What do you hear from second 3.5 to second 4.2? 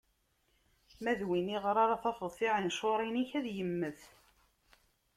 immet!